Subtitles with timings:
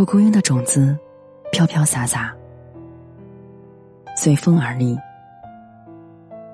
[0.00, 0.96] 蒲公英的种子
[1.52, 2.34] 飘飘洒洒，
[4.16, 4.98] 随风而立，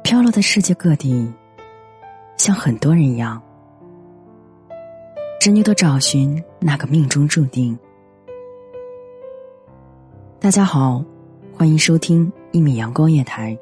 [0.02, 1.32] 飘落在世界各地，
[2.36, 3.40] 像很多人一样，
[5.38, 7.78] 执拗的找寻那个命中注定。
[10.40, 11.04] 大家好，
[11.56, 13.56] 欢迎收听一米阳光夜台，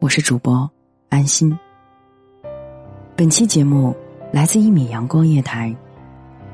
[0.00, 0.68] 我是主播
[1.10, 1.56] 安心。
[3.14, 3.94] 本期节目
[4.32, 5.72] 来自一米阳光夜台，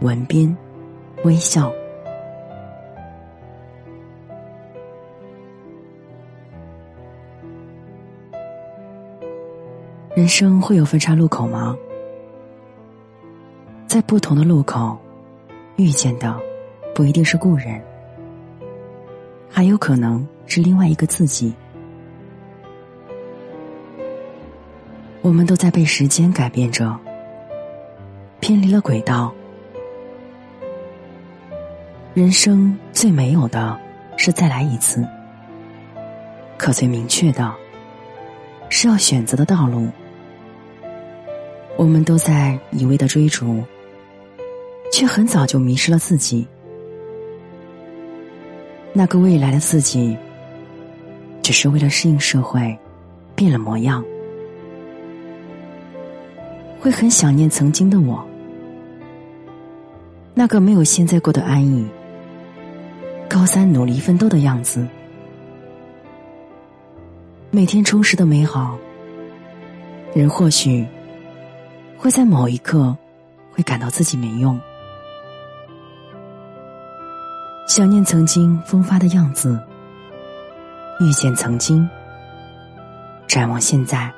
[0.03, 0.55] 文编
[1.25, 1.73] 微笑。
[10.17, 11.77] 人生会有分叉路口吗？
[13.87, 14.97] 在不同的路口
[15.77, 16.35] 遇见的，
[16.95, 17.79] 不一定是故人，
[19.51, 21.55] 还有可能是另外一个自己。
[25.21, 26.99] 我们都在被时间改变着，
[28.41, 29.31] 偏离了轨道。
[32.15, 33.79] 人生最没有的
[34.17, 35.07] 是再来一次，
[36.57, 37.55] 可最明确的
[38.71, 39.91] 是要选择的道路。
[41.77, 43.63] 我们都在一味的追逐，
[44.91, 46.47] 却很早就迷失了自己。
[48.95, 50.17] 那个未来的自己，
[51.43, 52.75] 只是为了适应社会，
[53.35, 54.03] 变了模样。
[56.81, 58.27] 会很想念曾经的我，
[60.33, 61.87] 那个没有现在过得安逸，
[63.29, 64.87] 高三努力奋斗的样子，
[67.51, 68.79] 每天充实的美好。
[70.15, 70.87] 人或许。
[71.99, 72.97] 会在某一刻，
[73.53, 74.61] 会感到自己没用，
[77.67, 79.61] 想念曾经风发的样子，
[81.01, 81.89] 遇见曾经，
[83.27, 84.13] 展望现在。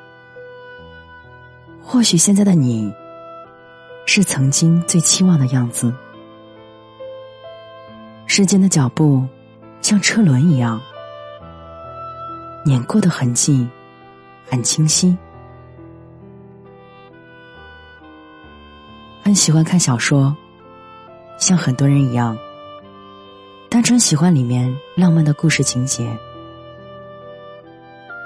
[1.83, 2.93] 或许现在的你，
[4.05, 5.95] 是曾经最期望的样子。
[8.27, 9.25] 时间的脚步，
[9.81, 10.79] 像车轮一样，
[12.65, 13.67] 碾过的痕迹，
[14.51, 15.17] 很清晰。
[19.23, 20.35] 很喜欢看小说，
[21.39, 22.37] 像很多人一样，
[23.69, 26.11] 单纯喜欢里面浪漫的故事情节，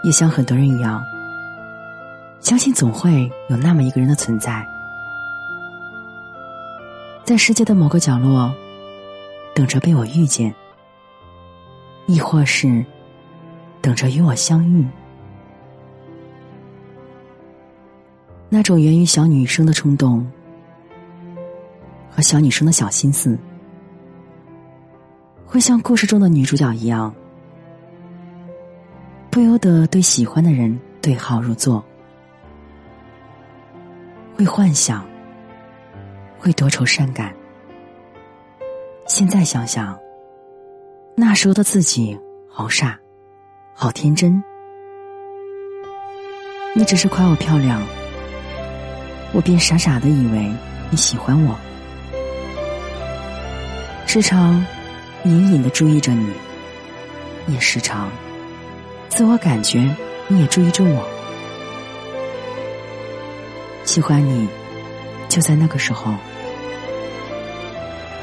[0.04, 1.02] 也像很多人一样，
[2.40, 4.64] 相信总会有那么一个人的存在，
[7.24, 8.54] 在世界的某个角落，
[9.54, 10.54] 等着被我遇见，
[12.06, 12.84] 亦或是
[13.80, 14.86] 等着与我相遇，
[18.48, 20.24] 那种源于小女生的冲动。
[22.14, 23.38] 和小女生的小心思，
[25.46, 27.12] 会像故事中的女主角一样，
[29.30, 31.82] 不由得对喜欢的人对号入座，
[34.36, 35.02] 会幻想，
[36.38, 37.34] 会多愁善感。
[39.08, 39.98] 现在想想，
[41.16, 42.98] 那时候的自己好傻，
[43.74, 44.42] 好天真。
[46.74, 47.82] 你只是夸我漂亮，
[49.32, 50.52] 我便傻傻的以为
[50.90, 51.58] 你喜欢我。
[54.14, 54.62] 时常
[55.24, 56.30] 隐隐的注意着你，
[57.46, 58.12] 也时常
[59.08, 59.88] 自我感觉
[60.28, 61.08] 你也注意着我。
[63.84, 64.46] 喜欢你，
[65.30, 66.12] 就在那个时候，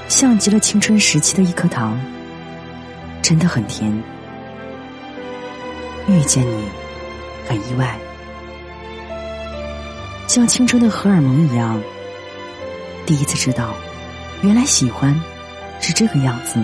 [0.07, 1.99] 像极了青春时期的一颗糖，
[3.23, 3.91] 真的很甜。
[6.07, 6.65] 遇见你，
[7.47, 7.97] 很意外，
[10.27, 11.81] 像青春的荷尔蒙一样，
[13.07, 13.73] 第一次知道，
[14.43, 15.19] 原来喜欢
[15.79, 16.59] 是这个样子。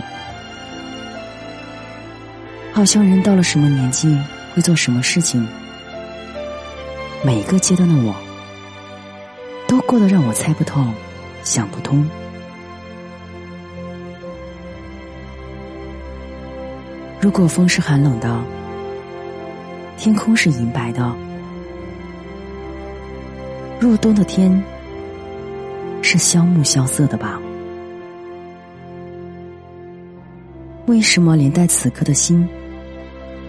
[2.73, 4.17] 好像人到了什么年纪
[4.53, 5.47] 会做什么事情，
[7.23, 8.13] 每个阶段的我，
[9.67, 10.85] 都过得让我猜不透、
[11.43, 12.05] 想不通。
[17.21, 18.39] 如果风是寒冷的，
[19.97, 21.15] 天空是银白的，
[23.79, 24.61] 入冬的天
[26.01, 27.39] 是萧木萧瑟的吧？
[30.87, 32.47] 为什么连带此刻的心？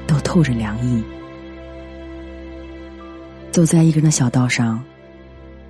[0.07, 1.05] 都透着凉意。
[3.51, 4.83] 走在一个人的小道上，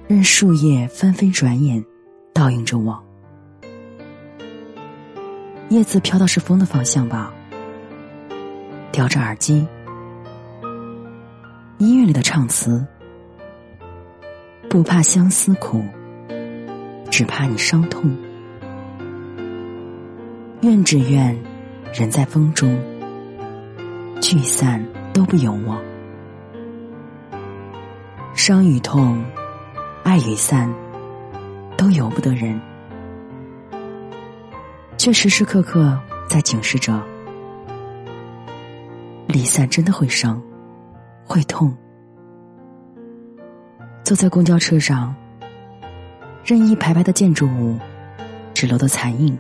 [0.07, 1.85] 任树叶纷飞，转眼
[2.33, 3.03] 倒映着我。
[5.71, 7.33] 叶子飘到是风的方向吧。
[8.93, 9.67] 叼着耳机，
[11.79, 12.87] 音乐里的唱词，
[14.71, 15.83] 不怕相思苦，
[17.11, 18.17] 只怕你伤痛。
[20.63, 21.37] 愿只愿
[21.99, 22.79] 人在风中。
[24.21, 24.85] 聚散
[25.15, 25.81] 都不由我，
[28.35, 29.25] 伤与痛，
[30.05, 30.71] 爱与散，
[31.75, 32.61] 都由不得人，
[34.99, 35.99] 却时时刻刻
[36.29, 37.03] 在警示着：
[39.27, 40.43] 离散真的会伤，
[41.25, 41.75] 会痛。
[44.05, 45.15] 坐在公交车上，
[46.45, 47.79] 任意排排的建筑物，
[48.53, 49.39] 纸楼的残影，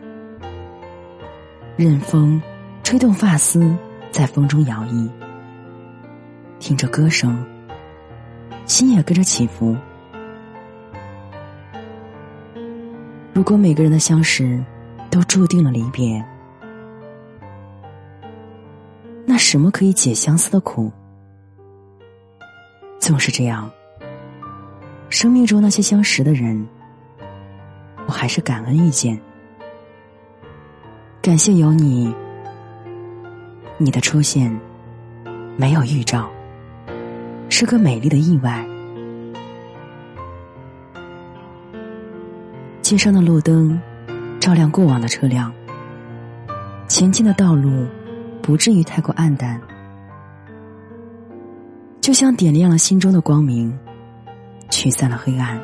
[1.76, 2.40] 任风
[2.82, 3.74] 吹动发丝。
[4.12, 5.10] 在风中摇曳，
[6.58, 7.44] 听着歌声，
[8.64, 9.76] 心也跟着起伏。
[13.34, 14.64] 如果每个人的相识
[15.10, 16.24] 都注定了离别，
[19.26, 20.90] 那什么可以解相思的苦？
[22.98, 23.70] 总是这样，
[25.10, 26.66] 生命中那些相识的人，
[28.06, 29.20] 我还是感恩遇见，
[31.26, 32.14] 感谢有你。
[33.78, 34.48] 你的出现
[35.56, 36.30] 没有预兆，
[37.48, 38.64] 是个美丽的意外。
[42.80, 43.76] 街上的路灯
[44.38, 45.52] 照亮过往的车辆，
[46.86, 47.88] 前进的道路
[48.40, 49.60] 不至于太过暗淡，
[52.00, 53.76] 就像点亮了心中的光明，
[54.70, 55.60] 驱散了黑暗。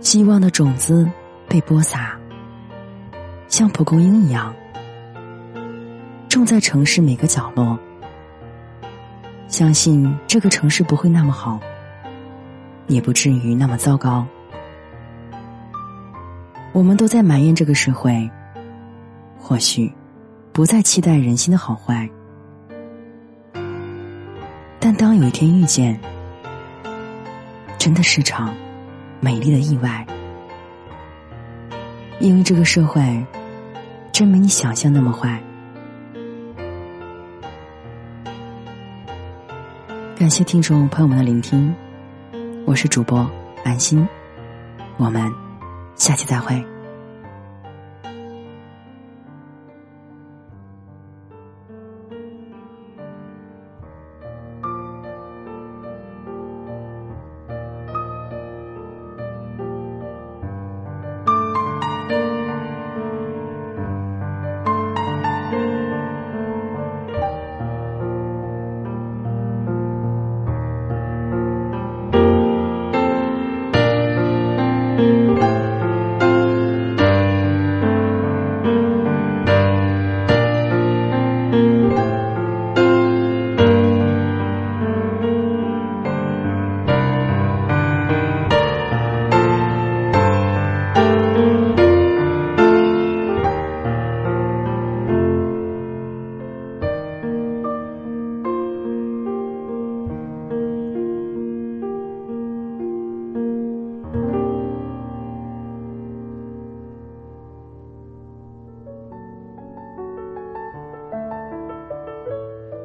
[0.00, 1.08] 希望的种子
[1.46, 2.18] 被播撒，
[3.54, 4.52] 像蒲公英一样。
[6.28, 7.78] 种在城市每个角落，
[9.46, 11.60] 相信这个城市不会那么好，
[12.88, 14.26] 也不至于那么糟糕。
[16.72, 18.28] 我们都在埋怨这个社会，
[19.38, 19.94] 或许
[20.52, 22.10] 不再期待人心的好坏，
[24.80, 26.00] 但当有一天遇见，
[27.78, 28.52] 真的是场
[29.20, 30.04] 美丽的意外，
[32.18, 33.24] 因为这个社会
[34.14, 35.42] 真没你想象那么坏。
[40.14, 41.74] 感谢听众朋友们的聆听，
[42.64, 43.28] 我是主播
[43.64, 44.06] 安心，
[44.98, 45.28] 我们
[45.96, 46.64] 下期再会。